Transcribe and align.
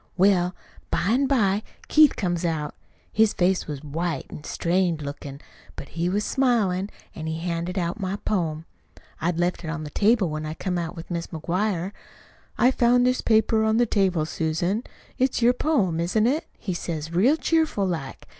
Well, 0.17 0.55
by 0.89 1.09
an' 1.09 1.27
by 1.27 1.61
Keith 1.87 2.15
comes 2.15 2.43
out. 2.43 2.73
His 3.13 3.33
face 3.33 3.67
was 3.67 3.83
white 3.83 4.25
an' 4.31 4.43
strained 4.45 5.03
lookin'. 5.03 5.39
But 5.75 5.89
he 5.89 6.09
was 6.09 6.25
smiling, 6.25 6.89
an' 7.13 7.27
he 7.27 7.37
handed 7.41 7.77
out 7.77 7.99
my 7.99 8.15
poem 8.15 8.65
I'd 9.21 9.37
left 9.37 9.63
it 9.63 9.69
on 9.69 9.83
the 9.83 9.91
table 9.91 10.27
when 10.31 10.43
I 10.43 10.55
come 10.55 10.79
out 10.79 10.95
with 10.95 11.11
Mis' 11.11 11.27
McGuire. 11.27 11.91
'I 12.57 12.71
found 12.71 13.05
this 13.05 13.21
paper 13.21 13.63
on 13.63 13.77
the 13.77 13.85
table, 13.85 14.25
Susan. 14.25 14.83
It's 15.19 15.43
your 15.43 15.53
poem, 15.53 15.99
isn't 15.99 16.25
it?' 16.25 16.47
he 16.57 16.73
says 16.73 17.13
real 17.13 17.37
cheerful 17.37 17.85
like. 17.85 18.25